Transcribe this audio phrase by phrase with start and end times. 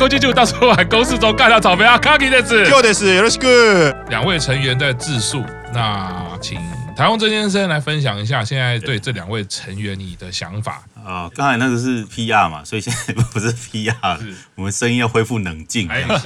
[0.00, 3.94] 国际就到处玩公式中干掉草莓啊，卡给的子，就的是，よろしく。
[4.08, 5.44] 两位成员在自述，
[5.74, 6.58] 那请
[6.96, 11.30] 台湾郑先生来分享一下现在对这两位成员你的想法啊。
[11.34, 15.82] 刚才那个是 PR 嘛，所以现在不是 PR， 是我们声音要恢复冷静，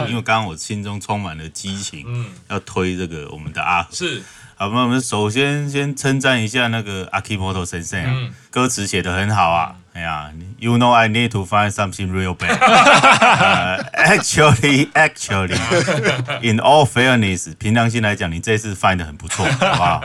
[0.09, 4.23] 因为刚刚我心中充满了激情，嗯，要推这个我们的阿是。
[4.55, 9.75] 好，那我们首先先称赞一下那个 Akimoto 先生啊，嗯、歌词写得很好啊。
[9.93, 10.31] 哎呀
[10.66, 13.86] ，You know I need to find something real bad、 uh,。
[13.94, 15.60] Actually, actually,
[16.42, 20.02] in all fairness，凭良心来讲，你这次 find 的很不错， 好不好？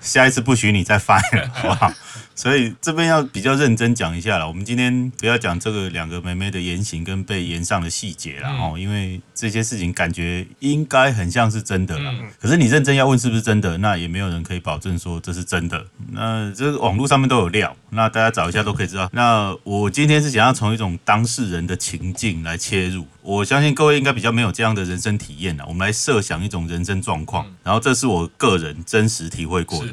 [0.00, 1.92] 下一次不许你再 find 了， 好不好？
[2.36, 4.48] 所以这边要比较认真讲一下了。
[4.48, 12.12] 我们今天不要讲这个两个妹妹的言行跟被言上的细节了哦，因为这些事情感觉应该很像是真的了。
[12.40, 15.86] 可是你认真要问是不是真的，那也没有人可以保证说这是真的。
[16.10, 19.08] 那这个网络上面都有料，那大家找一下都可以知道。
[19.12, 23.06] 那我今天是想要从一种当事人的情境来切入。
[23.22, 25.64] 我相信各位应该比较没有这样的人生体验了。
[25.66, 29.92] 我们来设想一种人生状况，然后这是我个人真实体会过的。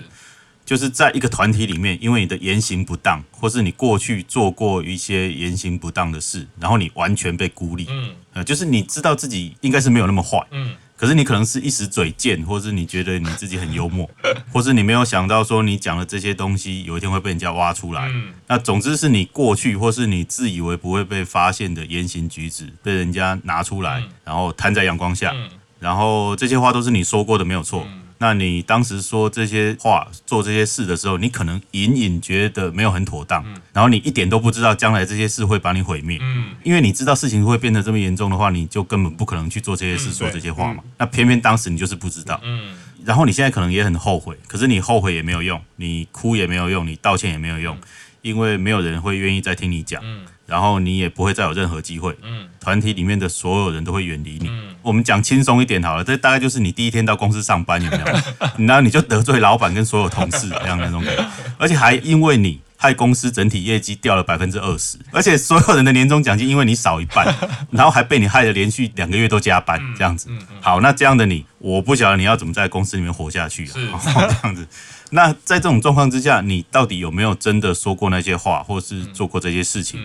[0.63, 7.85] 就是在一个团体里面，因为你的言行不当，或是你过去做过一些言行不当的事，然后你完全被孤立。
[7.89, 10.39] 嗯，呃，就是你知道自己应该是没有那么坏。
[10.51, 14.07] 嗯，可是你可能是一时嘴贱，或是你觉得你自己很幽默，
[14.53, 18.07] 或是你没有想到说你讲的这些东西有一天会被人家挖出来。
[18.09, 25.33] 嗯，那总之是你过去或是你自以为不会被发现的言行举止被人家拿出来，然后摊在阳光下，
[25.79, 27.87] 然后这些话都是你说过的，没有错。
[28.21, 40.83] 那你当时说这些话、做这些事的时候，你可能隐隐觉得没有很妥当，然后你一点都不知道将来这些事会把你毁灭，嗯，因为你知道事情会变得这么严重的话，你就根本不可能去做这些事、说这些话嘛。
[40.99, 47.75] 那偏偏当时你就是不知道，嗯，然后你现在可能也很后悔，可是你后悔也没有用，你哭也没有用，你道歉也没有用，
[48.21, 50.27] 因为没有人会愿意再听你讲，嗯。
[50.51, 54.49] 然后你也不会再有任何机会，嗯，团体里面的所有人都会远离你。
[54.49, 58.05] 嗯，我们讲轻松一点好了，这大概就是你第一天到公司上班有没有？
[58.67, 61.25] 然后你就得罪老板跟所有同事这样那种感觉，
[61.57, 67.33] 而且还因为你害公司整体业绩掉了百分之二十，而且所有人的年终奖金因为你少一半，
[67.71, 70.27] 然后还被你害得连续两个月都加班这样子。
[70.59, 74.01] 好，那这样的你，我不晓得你要怎么在公司里面活下去啊？
[74.03, 74.67] 这样子。
[75.13, 79.99] 那在这种状况之下，你到底有没有真的说过那些话，或是做过这些事情？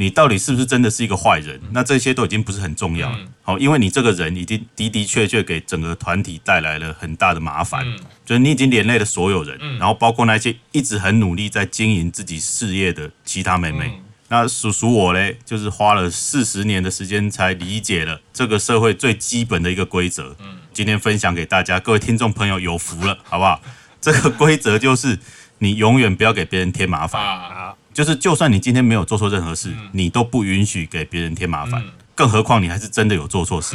[0.00, 1.60] 你到底是不是真的是一个坏人？
[1.72, 3.18] 那这些都已经不是很重要了。
[3.42, 7.84] 好，因为你这个人已经的的确确给整个团体带来了很大的麻烦，
[8.24, 14.00] 就是你已经连累了所有人，然后包括那些一直很努力在经营自己事业的其他妹妹。
[14.28, 20.36] 那叔叔我嘞，就是花了四十年的时间才理解了这个社会最基本的一个规则。
[20.72, 23.60] 今天分享给大家，各位听众朋友有福了，好不好？
[24.00, 25.18] 这个规则就是
[25.58, 27.74] 你永远不要给别人添麻烦。
[27.98, 31.82] 就是，就算你今天没有做错任何事，你都不允许给别人添麻烦，
[32.14, 33.74] 更何况你还是真的有做错事，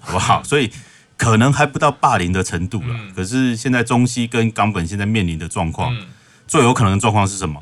[0.00, 0.42] 好不好？
[0.42, 0.70] 所以
[1.18, 2.98] 可能还不到霸凌的程度了。
[3.14, 5.94] 可是现在中西跟冈本现在面临的状况，
[6.46, 7.60] 最有可能的状况是什么？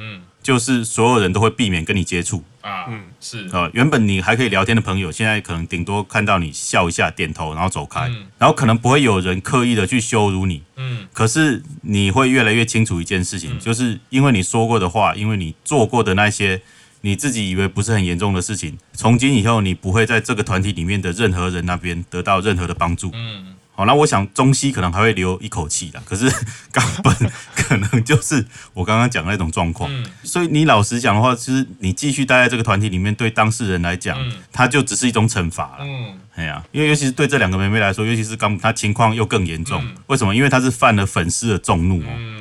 [0.48, 2.42] 就是所有人都会避免跟你接触。
[2.62, 3.47] 啊，嗯，是。
[3.48, 16.62] 啊，原本你还可以聊天的朋友，现在可能顶多看到你笑一下、点头，然后走开，然后可能不会有人刻意的去羞辱你，嗯，可是你会越来越清楚一件事情，就是因为你说过的话，因为你做过的那些
[17.03, 23.54] 你自己以为不是很严重的事情，从今以后你不会在这个团体里面的任何人那边得到任何的帮助，嗯。
[23.78, 26.28] 好，那我想中西可能还会留一口气的，可是
[26.72, 27.15] 冈本
[27.55, 28.44] 可能就是
[28.75, 29.89] 我刚刚讲的那种状况。
[29.89, 35.84] 嗯、所以你老实讲的话，其实你继续待在这个团体里面，对当事人来讲，嗯、他就只是一种惩罚了。
[35.84, 39.81] 嗯，哎呀，因为尤其是对这两个妹妹来说，尤其是冈本，他情况又更严重。
[39.84, 40.34] 嗯、为什么？
[40.34, 42.38] 因为他是犯了粉丝的众怒哦。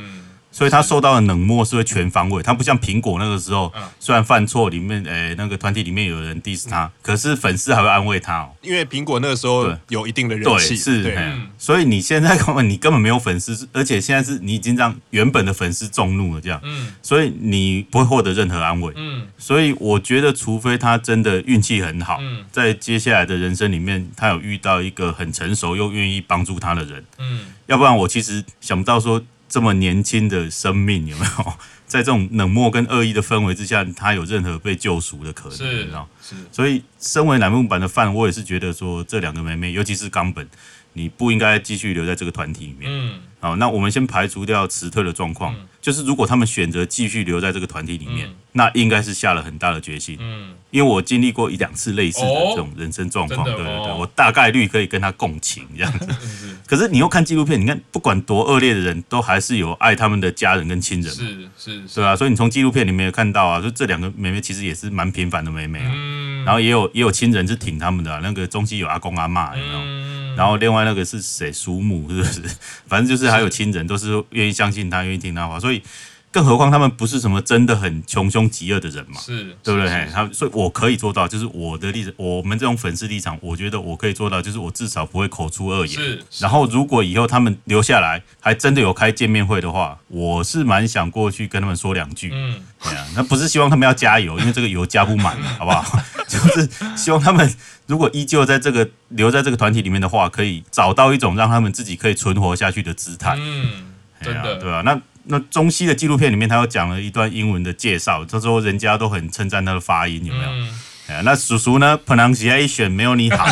[0.57, 8.49] 嗯所以他受到的冷漠是会全方位，他不像苹果那个时候，虽然犯错，里面诶、欸、那个团体里面有人 diss 他，可是粉丝还会安慰他哦。
[8.63, 11.31] 因为苹果那个时候有一定的人气，对，是，对。
[11.59, 19.27] 所以你现在根本你根本没有粉丝，而且现在是你已经让原本的粉丝众怒了，这样，嗯，所以你不会获得任何安慰，嗯。
[19.37, 22.19] 所以我觉得，除非他真的运气很好，
[22.51, 29.21] 在接下来的人生里面，他有遇到一个很成熟又愿意帮助他的人，嗯，要不然我其实想不到说。
[29.57, 31.53] 这么年轻的生命有没有
[31.87, 35.57] 在这种冷漠跟恶意的氛围之下，他有任何被救赎的可能？
[35.57, 36.07] 是，你知道？
[36.21, 36.35] 是。
[36.51, 40.47] 所以，身为乃木坂的 fan，我也是觉得说，这两个妹妹，尤其是冈本，
[40.93, 42.87] 你不应该继续留在这个团体里面。
[42.87, 43.19] 嗯。
[43.39, 50.17] 好，那我们先排除掉辞退的状况，嗯、就是如果他们选择继续留在这个团体里面，嗯、那应该是下了很大的决心。
[50.19, 56.07] 嗯，因为我经历过一两次类似的这种人生状况，哦、对对对，哦、我大概率可以跟他共情这样子。
[56.75, 61.13] 是可是你又看纪录片，你看不管多恶劣的人都还是有爱他们的家人跟亲人。
[61.13, 65.91] 是是，是啊，所以你从纪录片里面有看到啊，就这两个妹妹其实也是蛮平凡的妹妹啊。
[65.93, 70.35] 嗯然后也有也有亲人是挺他们的，那个中西有阿公阿妈，有没有？
[70.35, 71.51] 然后另外那个是谁？
[71.51, 72.41] 叔母是不是？
[72.87, 75.81] 反正就是还有亲人，都是愿意相信他，愿意听他话，所以。
[76.29, 80.07] 更何况他们不是什么真的很穷凶极恶的人嘛，是，对不对？
[80.13, 85.95] 他所以，我可以做到，就是我的立场，我们这种粉丝立场，我觉得我可以做到，就是我至少不会口出恶言。
[85.95, 86.21] 是。
[86.39, 92.29] 然后，如果以后他们留下来，还真的有开见面会的话，我是蛮想过去跟他们说两句。
[92.33, 95.99] 嗯，对啊，那不是希望他们要加油，因为这个油加不满，好不好？
[96.27, 97.51] 就是希望他们
[97.87, 103.35] 如果依旧在这个留在这个团体里面的话，可以找到一种让他们自己可以存活下去的姿态。
[103.39, 104.81] 嗯，真的，对吧？
[104.85, 104.99] 那。
[105.27, 110.49] 那中西的纪录片里面，他又讲了一段英文的介绍，他说人家都很称赞他的发音，有没有？
[110.49, 113.45] 嗯、那叔叔呢？Pronunciation 没有你好，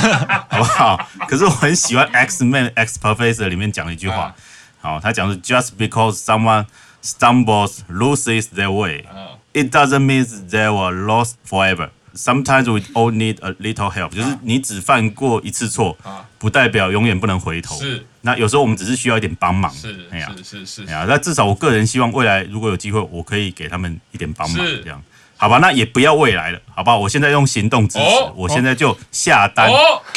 [0.49, 1.09] 好不好？
[1.27, 4.35] 可是我很喜欢 X Men X Professor 里面讲的一句话，
[4.81, 6.65] 好，他讲是 Just because someone
[7.01, 9.05] stumbles loses their way,
[9.53, 11.89] it doesn't mean they were lost forever.
[12.15, 15.97] Sometimes we all need a little help，就是你只犯过一次错，
[16.37, 17.77] 不代表永远不能回头。
[17.77, 19.69] 是，那有时候我们只是需要一点帮忙。
[19.73, 20.85] 是，哎呀，是是是。
[20.87, 25.03] 哎呀，那至少我个人希望未来如果有机会，我可以给他们一点帮忙，这样，
[25.35, 25.57] 好吧？
[25.57, 26.95] 那也不要未来了，好吧？
[26.95, 29.69] 我现在用行动支持，我现在就下单，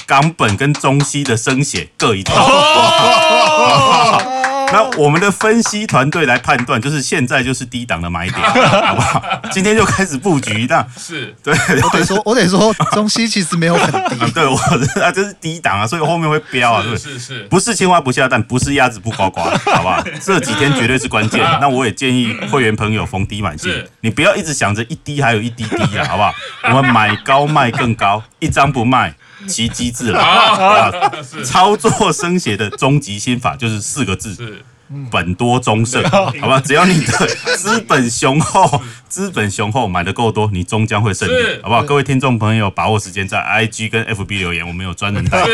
[0.06, 2.34] 冈本跟中西的生血各一套。
[4.72, 8.40] 那我们的分析团队来判断，就是现在就是低档的买点，
[8.86, 9.22] 好不好？
[9.50, 11.54] 今天就开始布局，那是对。
[11.82, 14.56] 我得说，我得说， 中西其实没有很低，对我
[15.02, 20.04] 啊，这是低档啊，所以后面会飙啊，是是是，不是青蛙不下蛋，不是鸭子不呱呱， 好不好？
[20.22, 21.42] 这几天绝对是关键。
[21.60, 26.34] 那我也建议会员朋友逢低买进，你不要一直想着一低还有一滴滴啊，好不好？
[26.64, 29.14] 我们买高卖更高，一张不卖。
[29.46, 30.90] 奇迹自来啊！
[31.44, 34.62] 操作生写的终极心法就是四个字：是
[35.10, 36.58] 本多终胜，好吧？
[36.60, 37.26] 只要你的
[37.58, 41.32] 资本雄厚，资本雄厚，买的够多，你终将会胜利，
[41.62, 41.82] 好不好？
[41.82, 45.44] 各位听众朋友，把握时间在 IG 跟 FB 留言，我们有专人带。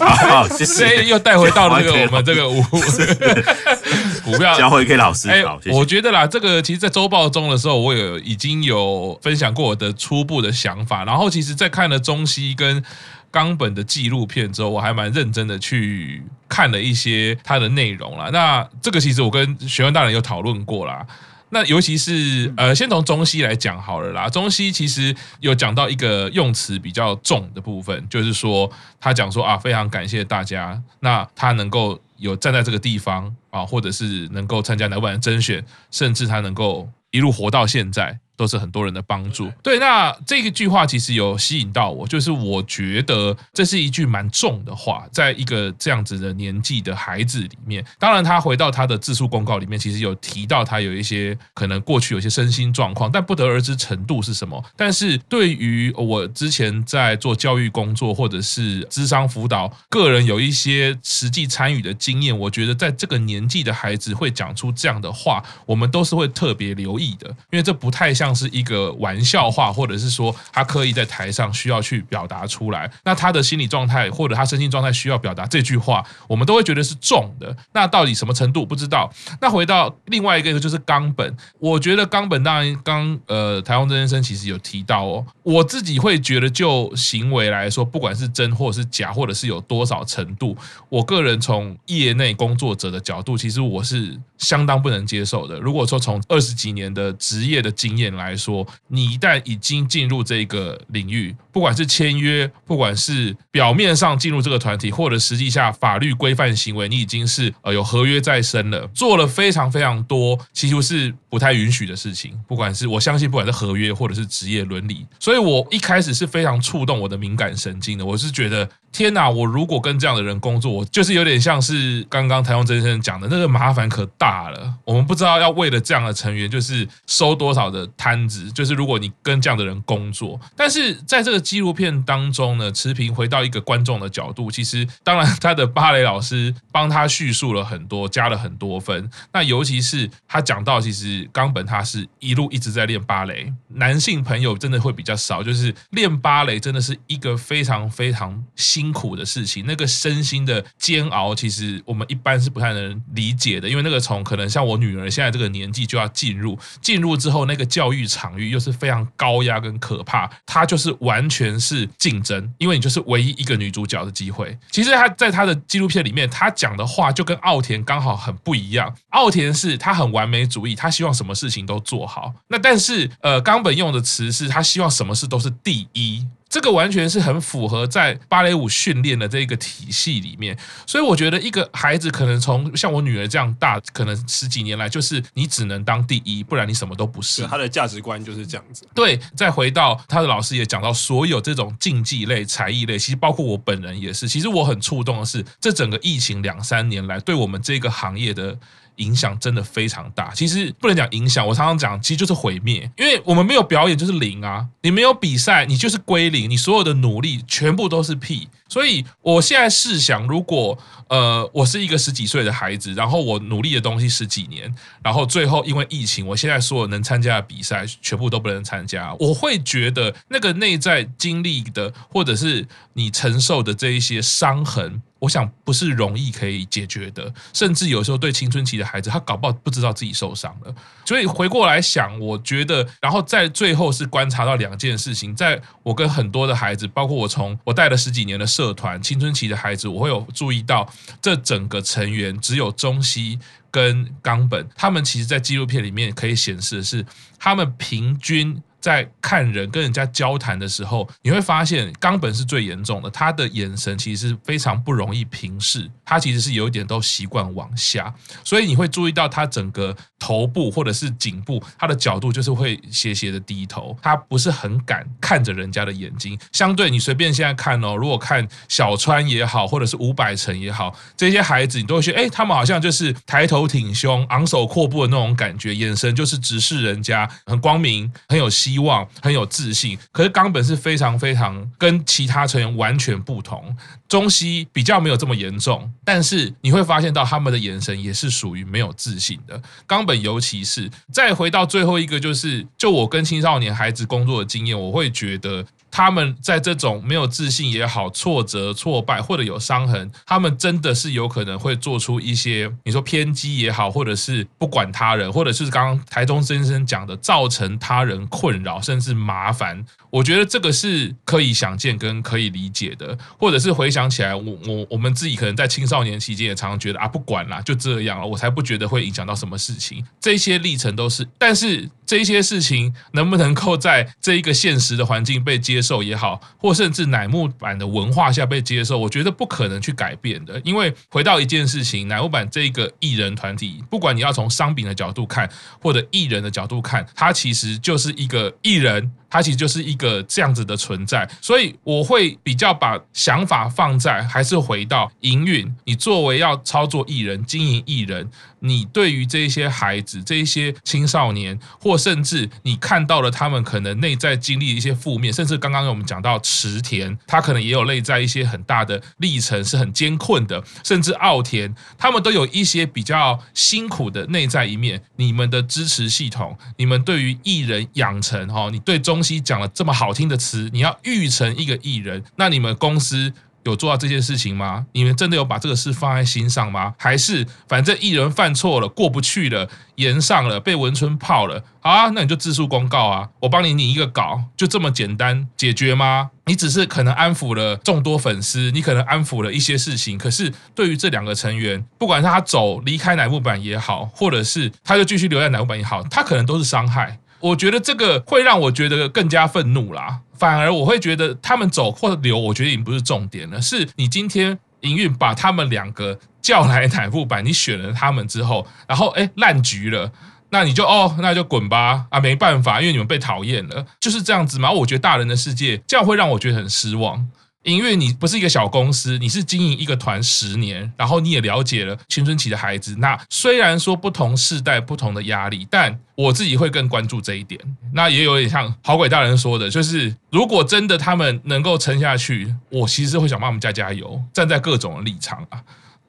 [0.00, 1.04] 好，好，谢谢。
[1.04, 5.28] 又带回到了这个我们这个五股票交回给老师。
[5.44, 5.60] 好。
[5.70, 12.82] 我觉得啦，这个其实，在周报中的时候，我有已经有分享过我的初步的想法，然后其实，在看了中西跟。
[13.30, 18.30] 冈本的纪录片之后，我还蛮认真的去看了一些他的内容啦。
[18.32, 21.06] 那这个其实我跟学问大人有讨论过啦。
[21.50, 24.28] 那尤其是呃，先从中西来讲好了啦。
[24.28, 28.70] 中西其实有讲到一个用词比较重的部分，就是说
[29.00, 38.18] 他讲说啊，非常感谢大家，那他能够有站在这个地方啊，或者是能够参加乃木坂甄选，甚至他能够一路活到现在。
[38.38, 39.50] 都是很多人的帮助。
[39.64, 47.84] 对，那这一句话其实有吸引到我，就是我觉得这是一句蛮重的话，在一个这样子的年纪的孩子里面。
[47.98, 54.64] 当然，他回到他的自述公告里面，其实有提到他有一些可能过去有些身心状况，但不得而知程度是什么。
[54.76, 68.27] 但是对于我之前在做教育工作或者是智商辅导，个人有一些实际参与的经验，我觉得在这个年纪的孩子会讲出这样的话，我们都是会特别留意的，因为这不太像。
[68.28, 77.56] 像是一个玩笑话，或者是说他刻意在台上需要去表达出来，那他的心理状态或者他身心状态需要表达这句话，我们都会觉得是重的。
[77.72, 79.10] 那到底什么程度不知道？
[79.40, 90.54] 那回到另外一个就是冈本，我觉得冈本当然刚呃台湾真先生其实有提到哦，我自己会觉得就行为来说，不管是真或是假，或者是有多少程度，
[90.90, 95.58] 我个人从业内工作者的角度，其实我是相当不能接受的。
[95.58, 112.38] 如果说从二十几年的职业的经验，来说，你一旦已经进入这个领域，不管是签约，不管是表面上进入这个团体，或者实际下法律规范行为，你已经是呃有合约在身了，做了非常非常多，其实是不太允许的事情。
[112.46, 118.04] 不管是我相信，不管是合约或者是职业伦理，所以我一开始是非常触动我的敏感神经的。
[118.04, 118.68] 我是觉得。
[118.90, 124.74] 天呐，我如果跟这样的人工作，我就是有点像是刚刚台湾真先生讲的那个麻烦可大了。
[124.82, 128.50] 我们不知道要为了这样的成员，就是收多少的摊子。
[128.52, 139.10] 就是如果你跟这样的人工作，但是在这个纪录片当中呢，持平回到一个观众的角度，其实当然他的芭蕾老师帮他叙述了很多，加了很多分。
[139.32, 148.28] 那尤其是他讲到，其实冈本他是一路一直在练芭蕾，男性朋友真的会比较少，就是练芭蕾真的是一个非常非常。
[148.56, 153.68] 辛苦的事情，那个身心的煎熬，其实我们一般是不太能理解的。
[153.68, 164.56] 因为那个从可能像我女儿现在这个年纪就要进入，进入之后那个教育场域又是非常高压跟可怕，她就是完全是竞争，因为你就是唯一一个女主角的机会。
[164.70, 168.94] 其实她在她的纪录片里面，她讲的话就跟奥田刚好很不一样。
[169.10, 172.32] 奥田是他很完美主义，他希望什么事情都做好。
[172.48, 176.26] 那但是呃，冈本用的词是他希望什么事都是第一。
[176.48, 180.58] 这个完全是很符合在芭蕾舞训练的这个体系里面。
[180.86, 187.46] 所以我觉得一个孩子可能从像我女儿这样大，可能十几年来就是你只能当第一，不然你什么都不是。
[187.46, 188.86] 他的价值观就是这样子。
[188.94, 194.26] 对，再回到他的老师也讲到，所有这种竞技类、才艺类，其实包括我本人也是。
[194.28, 198.58] 其实我很触动的是，这整个疫情两三年来，对我们这个行业的。
[198.98, 208.48] 影响真的非常大，其实不能讲影响，我常常讲，其实就是毁灭，因为我们没有表演就是零啊，你没有比赛，你就是归零，你所有的努力全部都是屁。
[208.68, 210.78] 所以我现在试想，如果
[211.08, 225.02] 呃我是一个十几岁的孩子，然后我努力的东西十几年，然后最后因为疫情，我现在所有能参加的比赛全部都不能参加，我会觉得那个内在经历的，或者是你承受的这一些伤痕。
[225.18, 230.74] 我想不是容易可以解决的，甚至有时候对青春期的孩子，他搞不好不知道自己受伤了。
[231.04, 240.88] 所以回过来想，我觉得，然后在最后是观察到两件事情，在我跟很多的孩子，包括我从我带了十几年的社团，青春期的孩子，我会有注意到
[241.20, 243.38] 这整个成员只有中西
[243.70, 247.04] 跟冈本，他们其实在纪录片里面可以显示的是，
[247.38, 248.62] 他们平均。
[248.88, 258.10] 在看人跟人家交谈的时候，你会发现冈本是最严重的，他的眼神其实是非常不容易平视，他其实是有一点都习惯往下，
[258.42, 266.38] 所以你会注意到他整个头部或者是颈部，他的角度就是会斜斜的低头，他不是很敢看着人家的眼睛。
[266.52, 279.98] 相对你随便现在看哦，如果看小川也好，或者是伍佰成也好，这些孩子你都会觉得，哎，他们好像就是抬头挺胸、昂首阔步的那种感觉，眼神就是直视人家，很光明，很有希希望，很有自信。
[280.12, 283.76] 可是冈本是非常非常跟其他成员完全不同。
[284.08, 289.60] 中西比较没有这么严重，但是你会发现到他们的眼神也是属于没有自信的。
[289.86, 295.66] 冈本尤其是再回到最后一个，就是就我跟青少年孩子工作的经验，我会觉得。
[295.98, 309.84] 他们在这种没有自信也好、挫折、挫败或者有伤痕，他们真的是有可能会做出一些你说偏激也好，或者是不管他人，或者是刚刚台中先生讲的造成他人困扰甚至麻烦。
[310.10, 320.02] 我觉得这个是可以想见跟可以理解的，或者是回想起来，我我我们自己可能在青少年期间也常常觉得啊，不管啦，就这样了，我才不觉得会影响到什么事情。
[320.20, 330.60] 这些历程都是，但是这些事情能不能够在这一个现实的环境被接受也好，或甚至乃木坂的文化下被接受，我觉得不可能去改变的。
[330.64, 335.48] 因为回到一件事情，乃木坂这一个艺人团体，不管你要从商品的角度看，
[335.80, 339.10] 或者艺人的角度看，它其实就是一个艺人。
[339.30, 345.70] 它其实就是一个这样子的存在，所以我会比较把想法放在还是回到营运。
[345.84, 348.26] 你作为要操作艺人、经营艺人，
[348.60, 365.00] 你对于这些孩子、这些青少年，或甚至你看到了他们可能内在经历一些负面，甚至刚刚我们讲到池田，他可能也有内在一些很大的历程是很艰困的，甚至奥田，他们都有一些比较辛苦的内在一面。
[365.16, 369.18] 你们的支持系统，你们对于艺人养成，哈，你对中。
[369.18, 373.32] 西讲了这么好听的词，你要育成一个艺人，那你们公司
[373.64, 374.86] 有做到这件事情吗？
[374.92, 376.94] 你们真的有把这个事放在心上吗？
[376.98, 386.30] 还是反正艺人犯错了，过不去了，延上了，被文春泡了，好啊，那你就自诉公告啊，我帮你拟一个稿，就这么简单解决吗？
[386.46, 397.18] 你只是可能安抚了众多粉丝，你可能安抚了一些事情，可是对于这两个成员，不管是他走离开乃木坂也好，或者是他就继续留在乃木坂也好，他可能都是伤害。
[397.40, 403.60] 我觉得这个会让我觉得更加愤怒啦，反而我会觉得他们走或留，我觉得已经不是重点了。
[403.60, 410.10] 是你今天营运把他们两个叫来乃木坂，你选了他们之后，然后哎烂局了，
[410.50, 414.70] 那你就哦那就滚吧啊，没办法，因为你们被讨厌了，就是这样子嘛。
[414.70, 417.28] 我觉得大人的世界这样会让我觉得很失望。
[417.64, 422.96] 因为你不是一个小公司，你是经营一个团十年，然后你也了解了青春期的孩子。
[422.98, 427.60] 那虽然说不同世代不同的压力，但我自己会更关注这一点。
[427.92, 435.60] 那也有点像好鬼大人说的，就是如果真的他们能够撑下去，我其实会想帮他们加加油，站在各种的立场啊。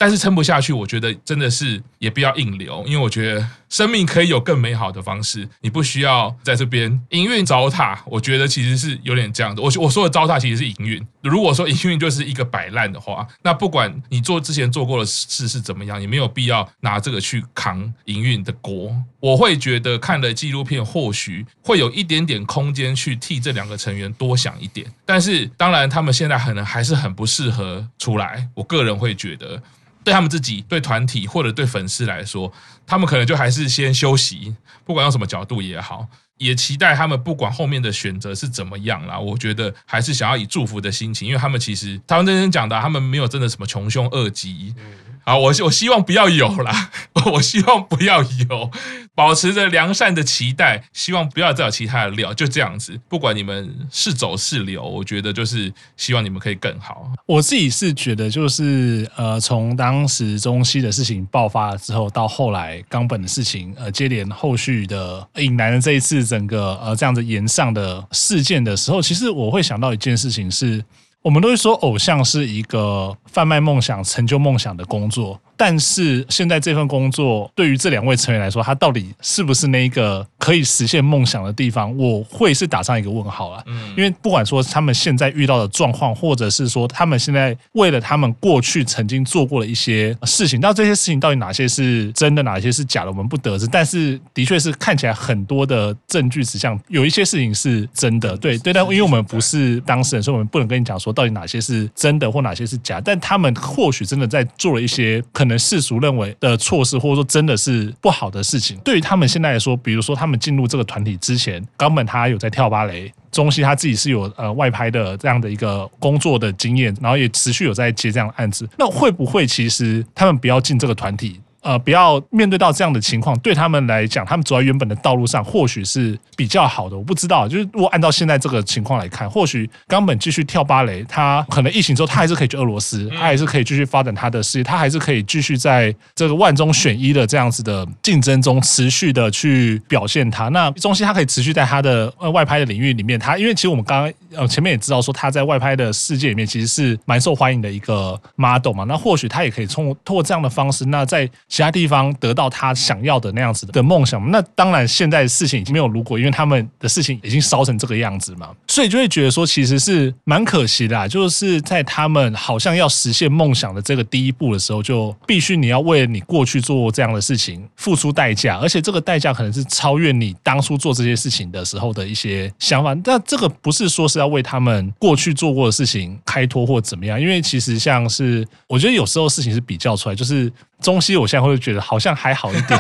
[0.02, 7.98] 但是撑不下去，我觉得真的是也不要硬留，因为我觉得生命可以有更美好的方式，你不需要在这边营运糟蹋。
[8.06, 9.62] 我觉得其实是有点这样的。
[9.62, 11.06] 我我说的糟蹋其实是营运。
[11.22, 18.96] 如果说营运就是一个摆烂的话，那不管你做之前做过的事是怎么样，也没有必要拿这个去扛营运的锅。
[19.20, 24.90] 我会觉得看了纪录片，或许会有一点点空间去替这两个成员多想一点。
[25.06, 28.48] 但是当然，他们现在可能还是很不适合出来。
[28.54, 29.62] 我个人会觉得。
[30.02, 32.52] 对他们自己、对团体或者对粉丝来说，
[32.88, 36.08] 他们可能就还是先休息，不管用什么角度也好，
[36.40, 39.20] 也期待他们不管后面的选择是怎么样啦。
[39.20, 44.74] 我觉得还是想要以祝福的心情，因为他们其实他们真讲的，他们没有真的什么穷凶恶极。
[45.24, 46.90] 啊，我我希望不要有啦，
[47.34, 48.72] 我希望不要有，
[49.14, 53.00] 保持着良善的期待，希望不要再有其他的料，就这样子。
[53.08, 57.12] 不管你们是走是留，我觉得就是希望你们可以更好。
[57.26, 70.84] 我自己是觉得，就是呃，从当时中西的事情爆发了之后，到后来冈本的事情，呃，接连后续的引来了这一次整个呃这样子延上的事件的时候，其实我会想到一件事情是，
[71.22, 75.40] 我们都会说偶像是一个贩卖梦想、成就梦想的工作。
[75.58, 81.94] 但是现在这份工作对于这两位成员来说，他到底是不是那一个可以实现梦想的地方？
[81.98, 83.62] 我会是打上一个问号了。
[83.66, 93.68] 嗯，因为不管说他们现在遇到的状况，或者是说他们现在为了他们过去曾经做过的一些事情，那这些事情到底哪些是真的，哪些是假的，我们不得知。
[93.68, 98.38] 但是的确是看起来很多的证据指向有一些事情是真的。
[98.38, 103.00] 对对，但因为我们不是当事人，所以我们不能跟你讲说到底哪些是真的或哪些是假。
[103.00, 105.60] 但他们或许真的在做了一些可能。
[105.70, 121.40] 世俗认为的措施，或者说真的是不好的事情，对于他们现在来说，比如说他们进入这个团体之前，冈本他有在跳芭蕾，中西他自己是有呃外拍的这样的一个工作的经验，然后也持续有在接这样的案子，那会不会其实他们不要进这个团体？
[121.62, 126.98] 呃，不要面对到这样的情况，对他们来讲，他们走在原本的道路上，或许是比较好的。
[126.98, 140.48] 我不知道，就是如果按照现在这个情况来看，或许冈本继续跳芭蕾，他可能疫情之后，他还是可以去俄罗斯，他还是可以继续发展他的事业，他还是可以继续在这个万中选一的这样子的竞争中持续的去表现他。
[140.50, 172.94] 那中西他可以持续在他的呃外拍的领域里面，他因为其实我们刚刚呃前面也知道说他在外拍的世界里面其实是蛮受欢迎的一个 model 嘛，那或许他也可以通过这样的方式，那在其他地方得到他想要的那样子的梦想，那当然现在事情已经没有如果，因为他们的事情已经烧成这个样子嘛，所以就会觉得说其实是蛮可惜的啊，就是在他们好像要实现梦想的这个第一步的时候，就必须你要为你过去做这样的事情付出代价，而且这个代价可能是超越你当初做这些事情的时候的一些想法。
[173.04, 180.52] 但这个不是说是要为他们过去做过的事情开脱或怎么样，因为其实像是我觉得有时候事情是比较出来，就是。
[180.82, 182.80] 中西，我现在会觉得好像还好一点，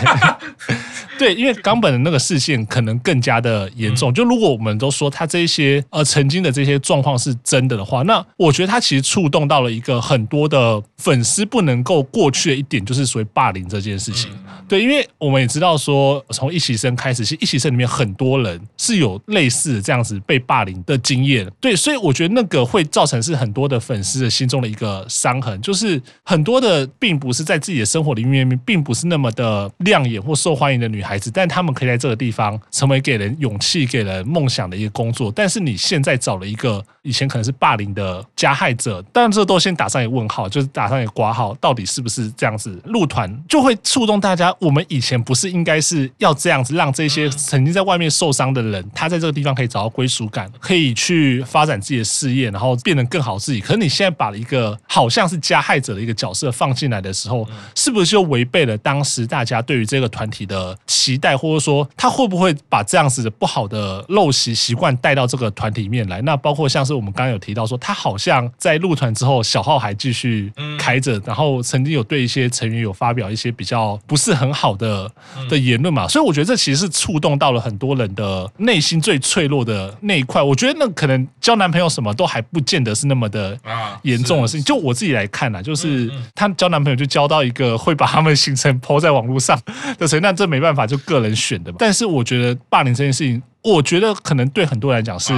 [1.19, 4.13] 对，因为冈本的那个事件可能更加的严重。
[4.13, 14.31] 就如果我们都说他这些呃曾经的这些状况是真的的话，那我觉得他其实触动到了一个很多的粉丝不能够过去的一点，就是所谓霸凌这件事情。
[14.69, 21.45] 对，因为我们也知道说，从一席生开始，其实一席生里面很多人是有类似这样子被霸凌的经验。
[21.59, 27.88] 对，所以我觉得那个会造成是很多的粉丝的心中的一个伤痕，就是很多的并不是在自己的。
[27.89, 35.31] 生活里面并不是那么的亮眼或受欢迎的女孩子，但她们可以在这个地方成为给人勇气、给人梦想的一个工作。
[35.35, 42.79] 但是你现在找了一个以前可能是霸凌的加害者，当然这都先打上一个问号，就是打上一个挂号，到底是不是这样子？
[42.85, 44.55] 入团就会触动大家。
[44.59, 53.59] 我们以前不是应该是要这样子，让这些曾经在外面受伤的人，他在这个地方可以找到归属感，可以去发展自己的事业，然后变得更好自己。
[53.59, 57.47] 可是你现在把一个好像是加害者的一个角色放进来的时候，
[57.79, 66.21] 是不是就违背了当时大家对于这个团体的期待，或者说他会不会把这样子的不好的陋习习惯带到这个团体里面来？
[66.23, 75.09] 那包括像是我们刚刚有提到说，他好像在入团之后，小号还继续开着，然后曾经有对一些成员有发表一些比较不是很好的
[75.49, 76.05] 的言论嘛。
[76.05, 80.43] 所以我觉得这其实是触动到了很多人的内心最脆弱的那一块。
[80.43, 83.57] 我觉得那可能交男朋友什么都还不见得是那么的
[84.01, 84.63] 严重的事情。
[84.65, 87.68] 就我自己来看呢，就是他交男朋友就交到一个。
[87.77, 89.59] 会把他们行程抛在网络上
[89.97, 91.77] 的，所以那这没办法，就个人选的嘛。
[91.79, 95.33] 但是我觉得霸凌这件事情，我觉得可能对很多人来讲是。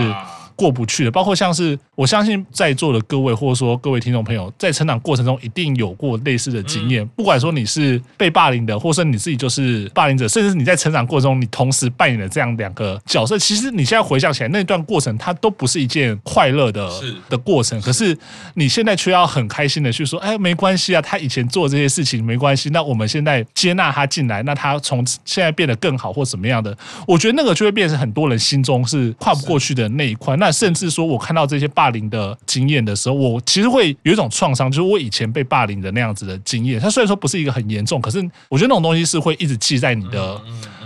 [0.61, 7.03] 过不去的，包括像是我相信在座的各位，或者说各位听众朋友，在成长过程中一定有过类似的经验。
[7.15, 13.39] 不管说你是被霸凌的，或者你自己就是霸凌者，甚至你在成长过程中，你同时扮演了这样两个角色。
[13.39, 16.87] 其实你现在回想起来，那段过程它都不是一件快乐的
[17.27, 17.81] 的过程。
[17.81, 18.15] 可是
[18.53, 22.69] 你现在却要很开心的去说，哎，没关系啊，他以前做这些事情没关系。
[22.69, 26.77] 那我们现在接纳他进来，那他从现在变得更好或怎么样的？
[27.07, 30.35] 我觉得那个就会变成很多人心中是跨不过去的那一块。
[30.35, 36.79] 那甚至说，我看到这些霸凌的经验的时候，我其实会有一种创伤，就是我以前被霸凌的那样子的经验。
[36.79, 40.41] 它虽然说不是一个很严重，可是我觉得那种东西是会一直记在你的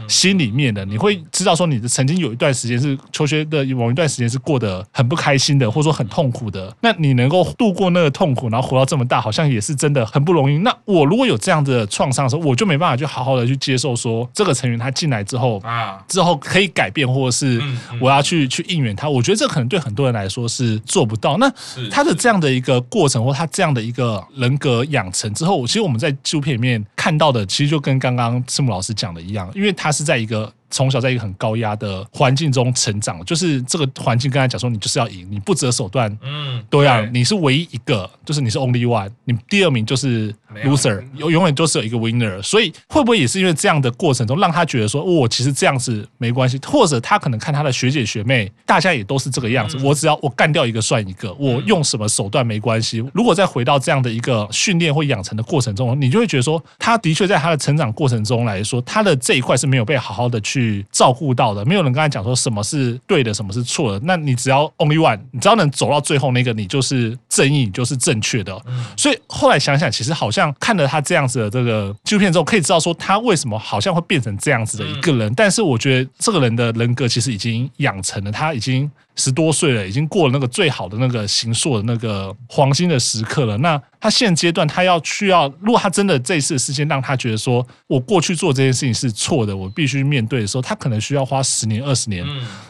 [0.08, 6.76] 心里面的，你会知道说你的曾经有一段时间是求学的某一段时间是过得很不开心的，或者说很痛苦的。
[6.82, 10.58] 那你能够度过那个痛苦，然后活到这么大，好像也是真的很不容易。
[10.60, 17.62] 那我如果有这样的创伤的时候，我就没办法去好好的去接受说这个成员他进来之后啊，之后可以改变，或者是
[18.00, 19.10] 我要去去应援他。
[19.10, 21.38] 我觉得这可能对很多人来说是做不到。
[21.38, 21.52] 那
[21.90, 30.54] 他的这样的一个过程，或他这样的一个人格养成之后，其实我们在纪录片里面看到的，其实就跟刚刚赤木老师讲的一样，因为他是在一个。
[30.70, 42.42] 从小在一个很高压的环境中成长，就是这个环境跟他讲说，你就是要赢，你不择手段，嗯，对啊，你是唯一一个，就是你是 only one，你第二名就是 loser，永永远都是有一个 winner。
[42.42, 53.04] 所以会不会也是因为这样的过程中，让他觉得说，我、哦、其实这样子没关系，或者他可能看他的学姐学妹，大家也都是这个样子，我只要我干掉一个算一个，我用什么手段没关系。
[53.14, 60.55] 如果再回到这样的一个训练或养成的过程中，你就会觉得说，他的确在他的成长过程中来说，他的这一块是没有被好好的去。
[60.56, 64.00] 去照顾到的，没有人跟他讲说什么是对的，什么是错的。
[64.06, 68.58] 那你只要 only one，你只要能走到最后那个，你就是正义，你就是正确的。
[68.96, 75.34] 所以后来想想，其实好像看了他这样子的这个纪录片之后，可以知道说他为什么好像会变成这样子的一个人。
[75.36, 78.90] 但是我觉得这个人的人格其实已经养成了，他已经。
[79.16, 83.58] 十多岁了，已经过了那个最好的那个行硕的那个黄金的时刻了。
[83.58, 92.26] 那他现阶段，他要需要，如果他真的这一次的事件让他觉得说，我过去做这件事情是错的，我必须面对的时候，他可能需要花十年、二十年。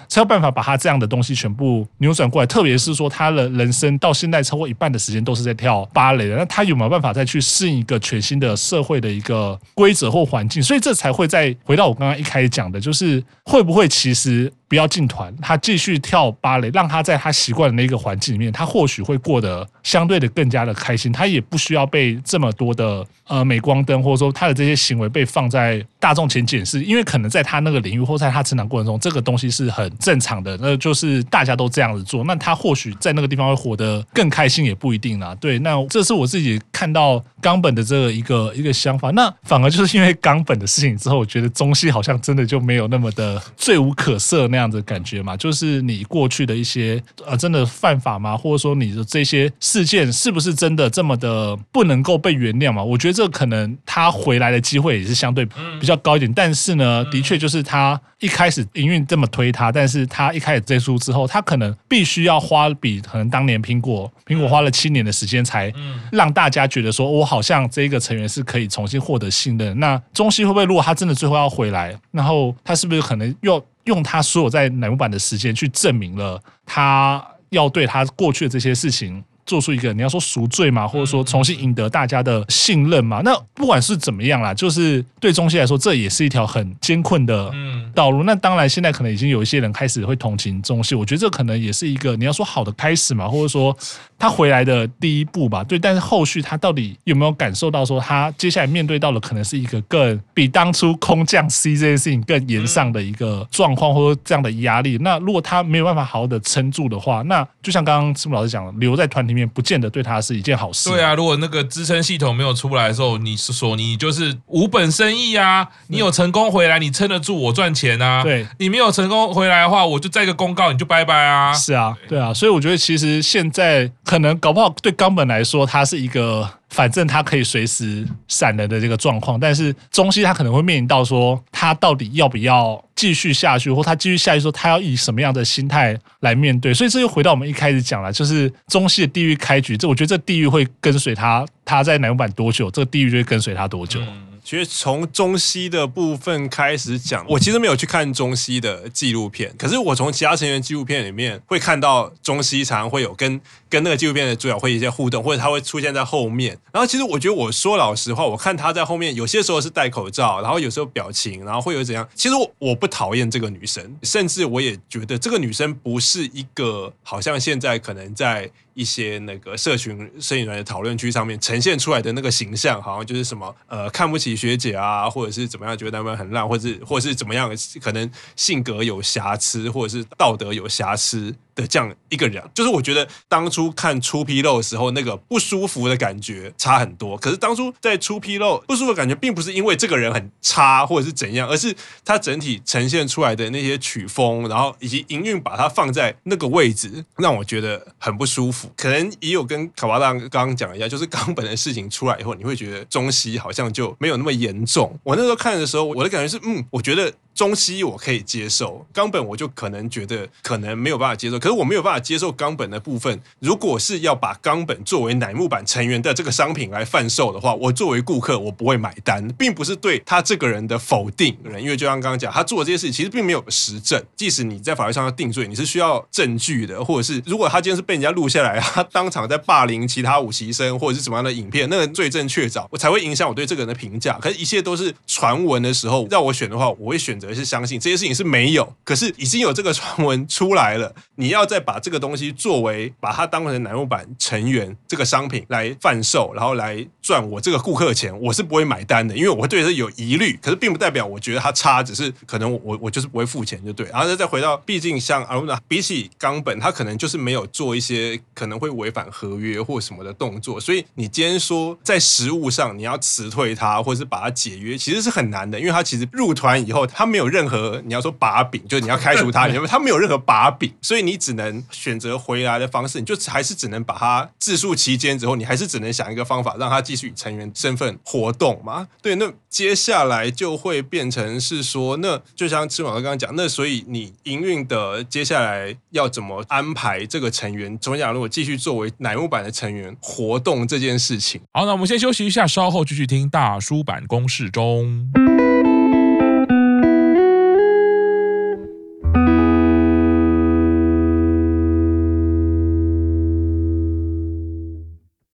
[0.08, 10.62] 才有办法把他这样的东西全部扭转过来，特别是说他的人生到现在超过一半的时间都是在跳芭蕾的，那他有没有办法再去适应一个全新的社会的一个规则或环境？
[10.62, 29.86] 所以这才会再回到我刚刚一开始讲的，就是会不会其实不要进团，他继续跳芭蕾，让他在他习惯的那个环境里面，他或许会过得相对的更加的开心，他也不需要被这么多的呃镁光灯，或者说他的这些行为被放在大众前检视，因为可能在他那个领域或在他成长过程中，这个东西是很。
[30.00, 35.34] 正常的，那就是大家都这样子做，那他或许在那个地方会活得更开心，也不一定啦。
[35.36, 39.12] 对，那这是我自己看到冈本的这个一个一个想法。
[39.12, 45.38] 那反而就是因为冈本的事情之后，我觉得中西好像真的就没有那么的罪无可赦那样子的感觉嘛。
[45.38, 48.36] 就是你过去的一些呃，真的犯法吗？
[48.36, 52.82] 或者说你的这些事件是不是真的这么的不能够被原谅嘛？
[52.82, 55.46] 我觉得这可能他回来的机会也是相对
[55.82, 56.34] 比较高一点。
[56.34, 65.70] 但是呢，的确就是他一开始营运这么推他，但是他一开始接触之后，他可能必须要花比可能当年苹果苹果花了七年的时间，才
[66.10, 69.78] 让大家觉得说，我好像这一个成员是可以重新获得信任。
[69.78, 79.22] 那中西会不会，如果他真的最后要回来，然后他是不是可能又用他所有在乃木坂的时间去证明了他要对他过去的这些事情？
[79.46, 83.22] 做出一个你要说赎罪嘛，或者说重新赢得大家的信任嘛？
[83.24, 87.52] 那不管是怎么样啦，就是对中西来说，这也是一条很艰困的
[87.94, 88.24] 道路。
[88.24, 93.76] 那当然，现在可能已经有一些人开始会同情中西，我觉得这可能也是一个你要说好的开始嘛，或者说
[94.18, 95.64] 他回来的第一步吧。
[95.64, 104.98] 对，但是后续他到底有没有感受到说，他接下来面对到的可能是一个更比当初空降 C 这件事情更严上的一个状况，或者这样的压力？
[105.02, 109.35] 那如果他没有办法好好的撑住的话，那就像刚刚赤木老师讲的，留在团体。
[109.36, 110.90] 面不见得对他是一件好事。
[110.90, 115.68] 对啊，如果那个支撑系统没有出来的时候，你是说你就是无本生意啊？
[115.88, 118.24] 你有成功回来，你撑得住我赚钱啊？
[118.24, 121.54] 对，你没有成功回来的话，我就再一个公告，你就拜拜啊！
[121.54, 126.50] 是啊，对啊，所以我觉得其实现在可能搞不好对冈本来说，他是一个。
[126.70, 136.74] 反正他可以随时闪人的这个状况，但是中西他可能会面临到说，他到底要不要继续下去，或他继续下去说，他要以什么样的心态来面对？
[136.74, 144.00] 所以这又回到我们一开始讲了，就是中西的地狱开局，这我觉得这地狱会跟随他，他在乃木坂多久，这个地狱就会跟随他多久。
[144.44, 153.42] 其实从中西的部分开始讲，我其实没有去看中西的纪录片，可是我从其他成员纪录片里面会看到中西常常会有跟
[153.76, 156.58] 跟那个纪录片的主角会有一些互动，或者他会出现在后面。
[156.72, 162.08] 然后其实我觉得我说老实话，我看他在后面有些时候是戴口罩，然后有时候表情，然后会有怎样。
[162.16, 168.50] 其实我我不讨厌这个女生，甚至我也觉得这个女生不是一个好像现在可能在。
[168.76, 177.50] 一些那个社群摄影员的讨论区上面呈现出来的那个形象，好像就是什么呃看不起学姐啊，或者是怎么样觉得他们很烂，或者是或者是怎么样，
[177.82, 181.34] 可能性格有瑕疵，或者是道德有瑕疵。
[181.56, 187.18] 的这样一个人，就是我觉得当初看出纰漏的时候，那个不舒服的感觉差很多。
[187.18, 198.70] 可是当初在出纰漏不舒服的感觉，并不是因为这个人很差或者是怎样，而是他整体呈现出来的那些曲风，然后以及营运把它放在那个位置，让我觉得很不舒服。
[198.76, 205.00] 可能也有跟卡巴大刚刚讲一样，就是冈本的事情出来以后，你会觉得中西好像就没有那么严重。
[205.04, 211.38] 我那时候看的时候，我的感觉是，嗯，我觉得中西我可以接受，冈本我就可能觉得可能没有办法接受。
[211.38, 234.18] 可是我没有办法接受冈本的部分，如果是要把冈本作为乃木坂成员的这个商品来贩售的话，我作为顾客我不会买单，并不是对他这个人的否定，因为就像刚刚讲，他做的这些事情其实并没有实证，即使你在法律上要定罪，你是需要证据的，或者是如果他今天是被人家录下来，他当场在霸凌其他五期生，或者是什么样的影片，那个罪证确凿，我才会影响我对这个人的评价。
[234.22, 238.74] 可是，一切都是传闻的时候，让我选的话，我会选择而是相信这些事情是没有。
[238.84, 250.38] 可是已经有这个传闻出来了，你要再把这个东西作为把它当成乃木坂成员这个商品来贩售，然后来赚我这个顾客钱，我是不会买单的，因为我会对这有疑虑。
[250.42, 253.88] 可是，并不代表我觉得它差，只是可能我我就是不会付钱就对。
[253.88, 278.90] 然后再回到，毕竟像阿鲁纳比起冈本，他可能就是没有做一些可能会违反合约或什么的动作，所以你今天说在实物上你要辞退他，或者是把他解约，其实是很难的，因为他其实入团以后，他没有任何你要说把柄，就是你要开除他，你他没有任何把柄，所以你只能选择回来的方式，你就还是只能把他自述期间之后，你还是只能想一个方法让他继续以成员身份活动嘛？
[279.02, 287.78] 对，那接下来就会变成是说，那就像赤马哥刚刚讲，那所以你营运的接下来要怎么安排这个成员？
[287.80, 288.12] 怎么讲？
[288.12, 295.10] 如果继续作为乃木坂的成员活动这件事情，好，那我们先休息一下，稍后继续听大叔版公事中。